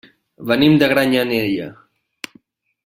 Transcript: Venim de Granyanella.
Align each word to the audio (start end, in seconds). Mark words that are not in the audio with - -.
Venim 0.51 0.77
de 0.83 0.89
Granyanella. 0.93 1.69